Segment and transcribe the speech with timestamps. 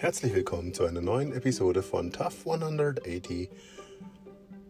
[0.00, 3.50] Herzlich willkommen zu einer neuen Episode von Tough 180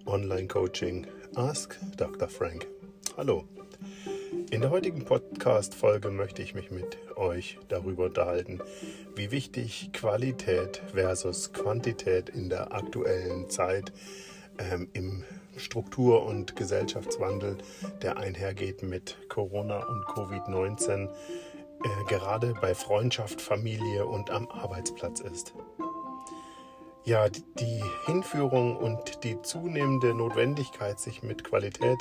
[0.06, 2.30] Online Coaching Ask Dr.
[2.30, 2.66] Frank.
[3.14, 3.44] Hallo.
[4.50, 8.60] In der heutigen Podcast-Folge möchte ich mich mit euch darüber unterhalten,
[9.16, 13.92] wie wichtig Qualität versus Quantität in der aktuellen Zeit
[14.58, 15.24] ähm, im
[15.58, 17.58] Struktur- und Gesellschaftswandel,
[18.00, 21.10] der einhergeht mit Corona und Covid-19,
[21.84, 25.54] äh, gerade bei Freundschaft, Familie und am Arbeitsplatz ist.
[27.04, 31.98] Ja, die Hinführung und die zunehmende Notwendigkeit, sich mit Qualität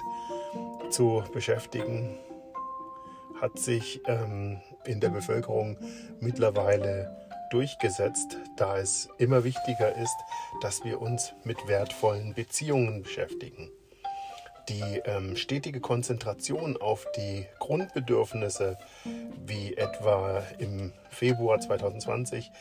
[0.90, 2.17] zu beschäftigen,
[3.40, 5.78] hat sich ähm, in der Bevölkerung
[6.20, 7.16] mittlerweile
[7.52, 10.17] durchgesetzt, da es immer wichtiger ist,
[10.62, 13.72] dass wir uns mit wertvollen Beziehungen beschäftigen
[14.70, 18.77] die ähm, stetige Konzentration auf die Grundbedürfnisse,
[19.45, 22.52] wie etwa im Februar 2020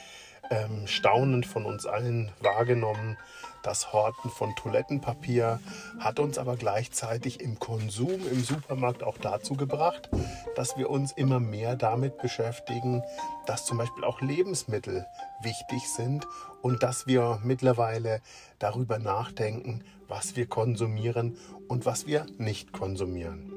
[0.50, 3.16] ähm, staunend von uns allen wahrgenommen.
[3.62, 5.58] Das Horten von Toilettenpapier
[5.98, 10.09] hat uns aber gleichzeitig im Konsum im Supermarkt auch dazu gebracht,
[10.55, 13.03] dass wir uns immer mehr damit beschäftigen,
[13.47, 15.05] dass zum Beispiel auch Lebensmittel
[15.42, 16.28] wichtig sind
[16.62, 18.20] und dass wir mittlerweile
[18.61, 21.37] darüber nachdenken, was wir konsumieren
[21.69, 23.53] und was wir nicht konsumieren.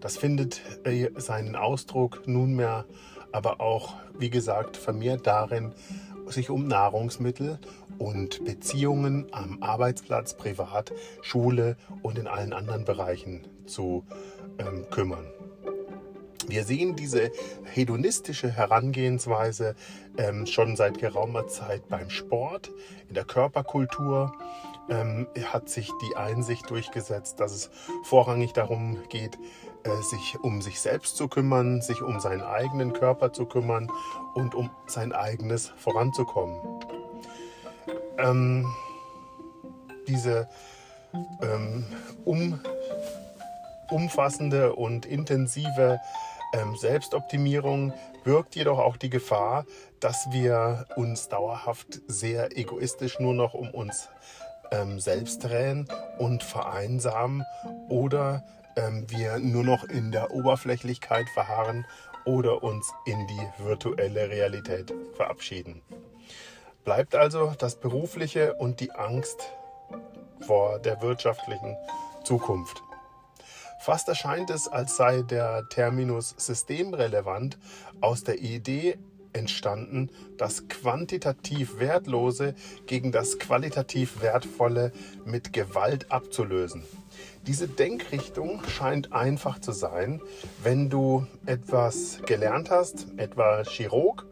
[0.00, 2.86] Das findet äh, seinen Ausdruck nunmehr
[3.32, 5.72] aber auch, wie gesagt, vermehrt darin,
[6.26, 7.58] sich um Nahrungsmittel
[7.98, 14.04] und Beziehungen am Arbeitsplatz, privat, Schule und in allen anderen Bereichen zu
[14.58, 15.26] ähm, kümmern.
[16.48, 17.30] Wir sehen diese
[17.64, 19.74] hedonistische Herangehensweise
[20.18, 22.70] ähm, schon seit geraumer Zeit beim Sport,
[23.08, 24.32] in der Körperkultur.
[24.88, 27.70] Ähm, hat sich die Einsicht durchgesetzt, dass es
[28.02, 29.38] vorrangig darum geht,
[29.84, 33.90] äh, sich um sich selbst zu kümmern, sich um seinen eigenen Körper zu kümmern
[34.34, 36.56] und um sein eigenes voranzukommen.
[38.18, 38.72] Ähm,
[40.08, 40.48] diese
[41.42, 41.84] ähm,
[42.24, 42.60] um,
[43.90, 46.00] umfassende und intensive
[46.54, 47.92] ähm, Selbstoptimierung
[48.24, 49.64] birgt jedoch auch die Gefahr,
[50.00, 54.08] dass wir uns dauerhaft sehr egoistisch nur noch um uns
[54.72, 55.86] ähm, selbst drehen
[56.18, 57.44] und vereinsamen
[57.88, 58.44] oder
[58.76, 61.86] ähm, wir nur noch in der Oberflächlichkeit verharren
[62.24, 65.82] oder uns in die virtuelle Realität verabschieden.
[66.84, 69.52] Bleibt also das Berufliche und die Angst
[70.40, 71.76] vor der wirtschaftlichen
[72.24, 72.82] Zukunft.
[73.80, 77.58] Fast erscheint es, als sei der Terminus systemrelevant
[78.00, 78.98] aus der Idee
[79.32, 82.54] entstanden, das quantitativ Wertlose
[82.86, 84.92] gegen das qualitativ Wertvolle
[85.24, 86.82] mit Gewalt abzulösen.
[87.46, 90.20] Diese Denkrichtung scheint einfach zu sein,
[90.62, 94.26] wenn du etwas gelernt hast, etwa Chirurg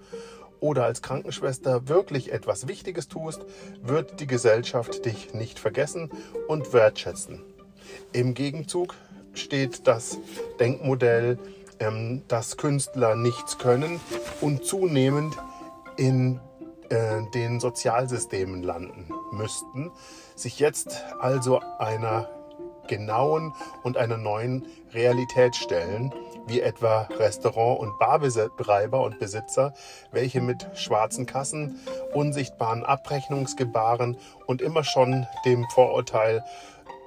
[0.61, 3.45] oder als Krankenschwester wirklich etwas Wichtiges tust,
[3.83, 6.11] wird die Gesellschaft dich nicht vergessen
[6.47, 7.43] und wertschätzen.
[8.13, 8.95] Im Gegenzug
[9.35, 10.19] steht das
[10.59, 11.39] Denkmodell
[11.81, 14.01] ähm, dass Künstler nichts können
[14.41, 15.37] und zunehmend
[15.97, 16.41] in
[16.91, 19.91] äh, den Sozialsystemen landen müssten,
[20.37, 22.29] sich jetzt also einer
[22.89, 23.55] genauen
[23.85, 26.13] und einer neuen Realität stellen,
[26.47, 29.73] wie etwa Restaurant- und Barbetreiber und Besitzer,
[30.11, 31.79] welche mit schwarzen Kassen,
[32.13, 34.17] unsichtbaren Abrechnungsgebaren
[34.47, 36.45] und immer schon dem Vorurteil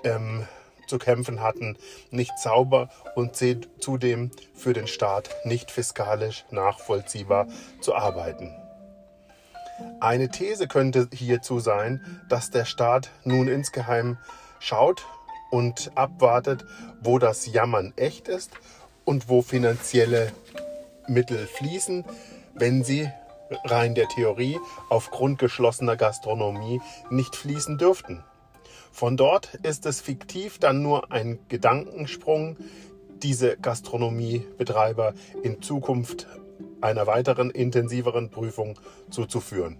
[0.05, 0.47] ähm,
[0.93, 1.75] zu kämpfen hatten,
[2.11, 3.35] nicht sauber und
[3.79, 7.47] zudem für den Staat nicht fiskalisch nachvollziehbar
[7.81, 8.55] zu arbeiten.
[9.99, 14.19] Eine These könnte hierzu sein, dass der Staat nun insgeheim
[14.59, 15.03] schaut
[15.49, 16.63] und abwartet,
[17.01, 18.51] wo das Jammern echt ist
[19.03, 20.31] und wo finanzielle
[21.07, 22.05] Mittel fließen,
[22.53, 23.09] wenn sie
[23.65, 28.23] rein der Theorie aufgrund geschlossener Gastronomie nicht fließen dürften.
[28.91, 32.57] Von dort ist es fiktiv dann nur ein Gedankensprung,
[33.21, 36.27] diese Gastronomiebetreiber in Zukunft
[36.81, 38.79] einer weiteren intensiveren Prüfung
[39.09, 39.77] zuzuführen.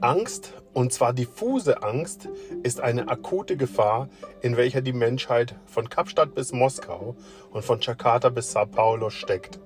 [0.00, 2.28] Angst, und zwar diffuse Angst,
[2.62, 4.08] ist eine akute Gefahr,
[4.42, 7.16] in welcher die Menschheit von Kapstadt bis Moskau
[7.50, 9.58] und von Jakarta bis Sao Paulo steckt.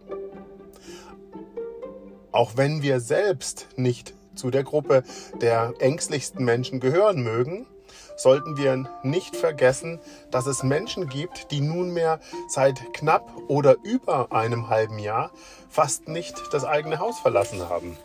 [2.31, 5.03] Auch wenn wir selbst nicht zu der Gruppe
[5.41, 7.67] der ängstlichsten Menschen gehören mögen,
[8.17, 10.01] sollten wir nicht vergessen,
[10.31, 15.31] dass es Menschen gibt, die nunmehr seit knapp oder über einem halben Jahr
[15.69, 17.97] fast nicht das eigene Haus verlassen haben.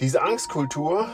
[0.00, 1.06] Diese Angstkultur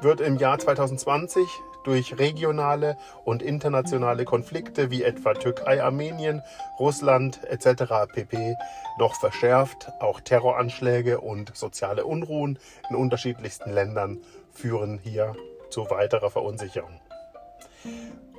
[0.00, 1.48] wird im Jahr 2020
[1.84, 6.42] durch regionale und internationale Konflikte wie etwa Türkei, Armenien,
[6.78, 8.12] Russland etc.
[8.12, 8.56] pp.
[8.98, 9.90] noch verschärft.
[10.00, 12.58] Auch Terroranschläge und soziale Unruhen
[12.90, 14.18] in unterschiedlichsten Ländern
[14.52, 15.34] führen hier
[15.70, 17.00] zu weiterer Verunsicherung.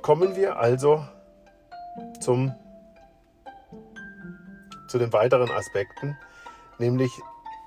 [0.02, 1.04] Kommen wir also
[2.20, 2.54] zum,
[4.88, 6.16] zu den weiteren Aspekten,
[6.78, 7.10] nämlich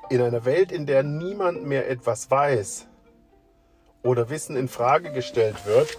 [0.09, 2.88] in einer Welt, in der niemand mehr etwas weiß
[4.03, 5.97] oder Wissen in Frage gestellt wird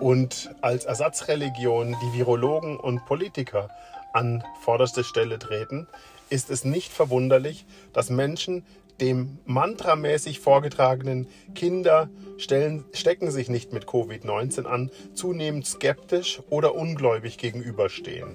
[0.00, 3.70] und als Ersatzreligion die Virologen und Politiker
[4.12, 5.86] an vorderste Stelle treten,
[6.30, 8.64] ist es nicht verwunderlich, dass Menschen
[9.00, 17.38] dem mantramäßig vorgetragenen Kinder stellen, stecken sich nicht mit Covid-19 an, zunehmend skeptisch oder ungläubig
[17.38, 18.34] gegenüberstehen.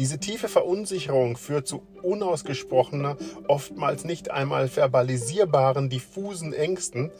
[0.00, 3.18] Diese tiefe Verunsicherung führt zu unausgesprochener,
[3.48, 7.10] oftmals nicht einmal verbalisierbaren, diffusen Ängsten.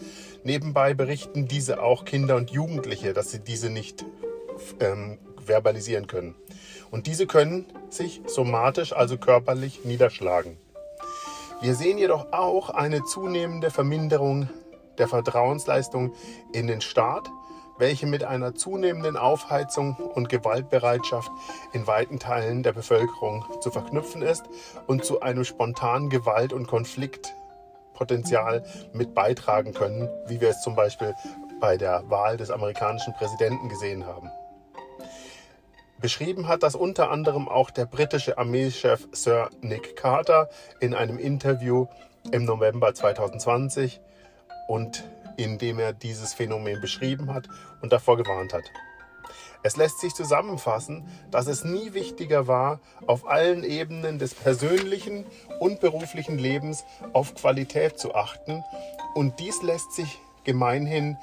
[0.45, 4.07] Nebenbei berichten diese auch Kinder und Jugendliche, dass sie diese nicht
[4.81, 6.35] ähm, verbalisieren können.
[6.91, 10.57] Und diese können sich somatisch, also körperlich, niederschlagen.
[11.61, 14.49] Wir sehen jedoch auch eine zunehmende Verminderung
[14.97, 16.15] der Vertrauensleistung
[16.55, 17.29] in den Staat,
[17.81, 21.31] welche mit einer zunehmenden Aufheizung und Gewaltbereitschaft
[21.73, 24.45] in weiten Teilen der Bevölkerung zu verknüpfen ist
[24.87, 31.15] und zu einem spontanen Gewalt- und Konfliktpotenzial mit beitragen können, wie wir es zum Beispiel
[31.61, 34.31] bei der Wahl des amerikanischen Präsidenten gesehen haben.
[36.01, 40.49] Beschrieben hat das unter anderem auch der britische Armeechef Sir Nick Carter
[40.81, 41.87] in einem Interview
[42.33, 44.01] im November 2020
[44.67, 45.05] und
[45.43, 47.49] in dem er dieses Phänomen beschrieben hat
[47.81, 48.65] und davor gewarnt hat.
[49.63, 55.27] Es lässt sich zusammenfassen, dass es nie wichtiger war, auf allen Ebenen des persönlichen
[55.59, 58.65] und beruflichen Lebens auf Qualität zu achten
[59.15, 61.19] und dies lässt sich gemeinhin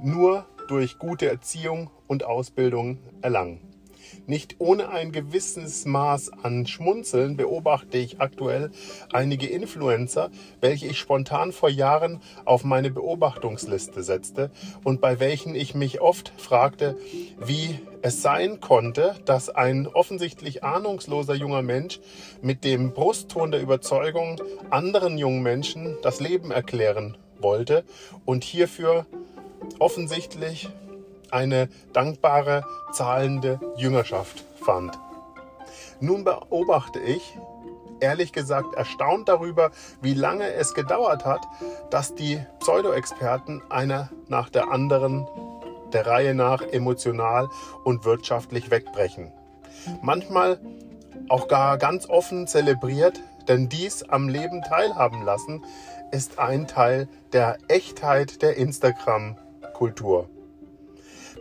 [0.00, 3.77] nur durch gute Erziehung und Ausbildung erlangen.
[4.26, 8.70] Nicht ohne ein gewisses Maß an Schmunzeln beobachte ich aktuell
[9.12, 14.50] einige Influencer, welche ich spontan vor Jahren auf meine Beobachtungsliste setzte
[14.84, 16.96] und bei welchen ich mich oft fragte,
[17.38, 22.00] wie es sein konnte, dass ein offensichtlich ahnungsloser junger Mensch
[22.42, 24.40] mit dem Brustton der Überzeugung
[24.70, 27.84] anderen jungen Menschen das Leben erklären wollte
[28.24, 29.06] und hierfür
[29.78, 30.68] offensichtlich
[31.32, 34.98] eine dankbare, zahlende Jüngerschaft fand.
[36.00, 37.36] Nun beobachte ich,
[38.00, 39.70] ehrlich gesagt, erstaunt darüber,
[40.00, 41.40] wie lange es gedauert hat,
[41.90, 45.26] dass die Pseudo-Experten einer nach der anderen
[45.92, 47.48] der Reihe nach emotional
[47.84, 49.32] und wirtschaftlich wegbrechen.
[50.02, 50.60] Manchmal
[51.28, 55.64] auch gar ganz offen zelebriert, denn dies am Leben teilhaben lassen
[56.10, 60.28] ist ein Teil der Echtheit der Instagram-Kultur.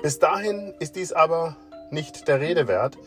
[0.02, 1.58] Bis dahin ist dies aber
[1.90, 3.00] nicht der Rede wert.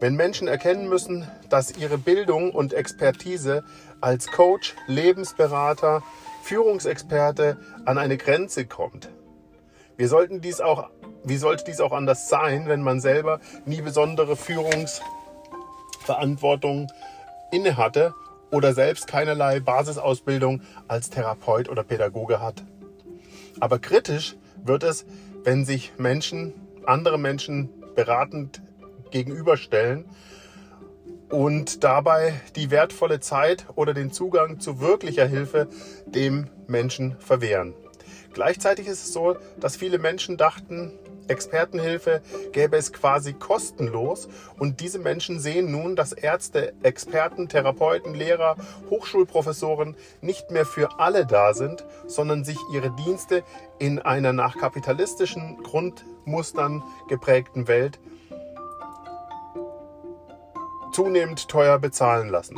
[0.00, 3.62] Wenn Menschen erkennen müssen, dass ihre Bildung und Expertise
[4.00, 6.02] als Coach, Lebensberater,
[6.42, 9.10] Führungsexperte an eine Grenze kommt.
[9.96, 10.90] Wir sollten dies auch,
[11.24, 16.86] wie sollte dies auch anders sein, wenn man selber nie besondere Führungsverantwortung
[17.50, 18.14] innehatte
[18.50, 22.64] oder selbst keinerlei Basisausbildung als Therapeut oder Pädagoge hat.
[23.60, 25.04] Aber kritisch wird es,
[25.44, 26.52] wenn sich Menschen,
[26.84, 28.62] andere Menschen beratend
[29.10, 30.04] gegenüberstellen
[31.30, 35.68] und dabei die wertvolle Zeit oder den Zugang zu wirklicher Hilfe
[36.06, 37.74] dem Menschen verwehren.
[38.32, 40.92] Gleichzeitig ist es so, dass viele Menschen dachten,
[41.28, 48.56] Expertenhilfe gäbe es quasi kostenlos und diese Menschen sehen nun, dass Ärzte, Experten, Therapeuten, Lehrer,
[48.90, 53.44] Hochschulprofessoren nicht mehr für alle da sind, sondern sich ihre Dienste
[53.78, 57.98] in einer nach kapitalistischen Grundmustern geprägten Welt
[60.92, 62.56] zunehmend teuer bezahlen lassen.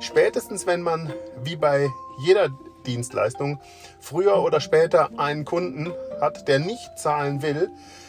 [0.00, 1.12] Spätestens wenn man,
[1.42, 1.90] wie bei
[2.24, 2.48] jeder
[2.86, 3.60] Dienstleistung,
[4.00, 7.68] früher oder später einen Kunden hat, der nicht zahlen will,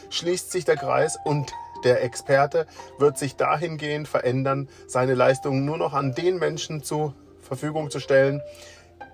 [0.10, 1.52] schließt sich der Kreis und
[1.84, 2.66] der Experte
[2.98, 8.42] wird sich dahingehend verändern, seine Leistungen nur noch an den Menschen zur Verfügung zu stellen,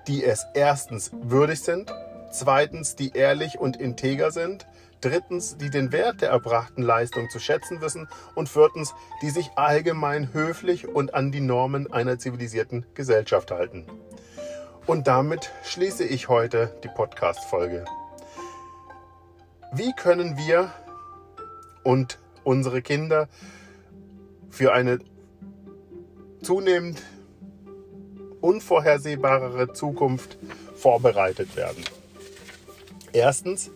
[0.07, 1.91] die es erstens würdig sind,
[2.31, 4.67] zweitens die ehrlich und integer sind,
[5.01, 10.33] drittens die den Wert der erbrachten Leistung zu schätzen wissen und viertens die sich allgemein
[10.33, 13.85] höflich und an die Normen einer zivilisierten Gesellschaft halten.
[14.85, 17.85] Und damit schließe ich heute die Podcast-Folge.
[19.71, 20.73] Wie können wir
[21.83, 23.29] und unsere Kinder
[24.49, 24.97] für eine
[26.41, 27.03] zunehmend
[28.41, 30.39] unvorhersehbarere Zukunft
[30.75, 31.83] vorbereitet werden?
[33.13, 33.69] Erstens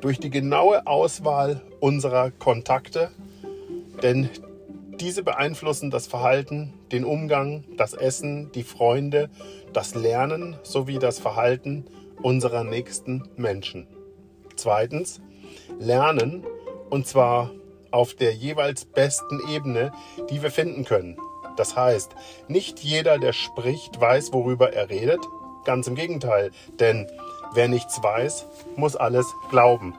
[0.00, 3.12] durch die genaue Auswahl unserer Kontakte,
[4.02, 4.28] denn
[4.98, 9.30] diese beeinflussen das Verhalten, den Umgang, das Essen, die Freunde,
[9.72, 11.84] das Lernen sowie das Verhalten
[12.20, 13.86] unserer nächsten Menschen.
[14.56, 15.20] Zweitens,
[15.78, 16.44] Lernen
[16.90, 17.50] und zwar
[17.90, 19.92] auf der jeweils besten Ebene,
[20.30, 21.16] die wir finden können.
[21.56, 22.14] Das heißt,
[22.48, 25.20] nicht jeder, der spricht, weiß, worüber er redet.
[25.64, 27.06] Ganz im Gegenteil, denn
[27.54, 29.94] wer nichts weiß, muss alles glauben.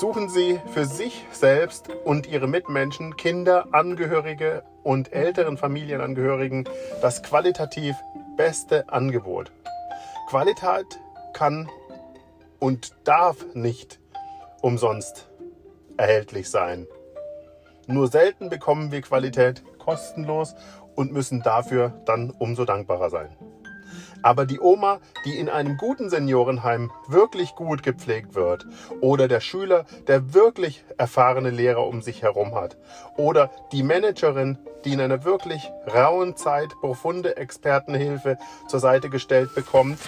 [0.00, 6.68] Suchen Sie für sich selbst und Ihre Mitmenschen, Kinder, Angehörige und älteren Familienangehörigen
[7.00, 7.96] das qualitativ
[8.36, 9.50] beste Angebot.
[10.28, 11.00] Qualität
[11.32, 11.68] kann
[12.60, 13.98] und darf nicht
[14.60, 15.28] umsonst
[15.96, 16.86] erhältlich sein.
[17.86, 20.54] Nur selten bekommen wir Qualität kostenlos
[20.94, 23.30] und müssen dafür dann umso dankbarer sein.
[24.22, 28.66] Aber die Oma, die in einem guten Seniorenheim wirklich gut gepflegt wird,
[29.00, 32.76] oder der Schüler, der wirklich erfahrene Lehrer um sich herum hat,
[33.16, 38.38] oder die Managerin, die in einer wirklich rauen Zeit profunde Expertenhilfe
[38.68, 39.98] zur Seite gestellt bekommt,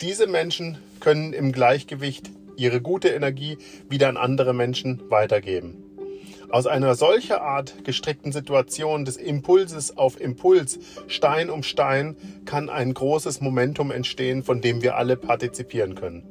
[0.00, 3.58] diese Menschen können im Gleichgewicht ihre gute Energie
[3.88, 5.82] wieder an andere Menschen weitergeben.
[6.48, 12.94] Aus einer solcher Art gestrickten Situation des Impulses auf Impuls, Stein um Stein, kann ein
[12.94, 16.24] großes Momentum entstehen, von dem wir alle partizipieren können.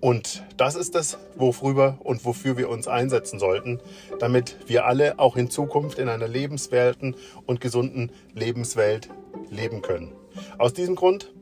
[0.00, 3.80] Und das ist es, worüber und wofür wir uns einsetzen sollten,
[4.20, 9.08] damit wir alle auch in Zukunft in einer lebenswerten und gesunden Lebenswelt
[9.50, 10.12] leben können.
[10.56, 11.32] Aus diesem Grund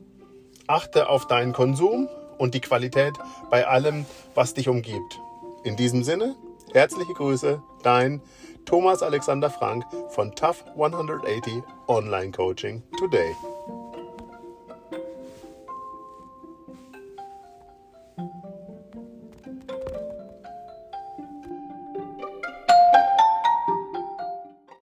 [0.65, 3.13] achte auf deinen Konsum und die Qualität
[3.49, 5.19] bei allem, was dich umgibt.
[5.63, 6.35] In diesem Sinne,
[6.73, 8.21] Herzliche Grüße, dein
[8.65, 13.33] Thomas Alexander Frank von Tough 180 Online Coaching Today.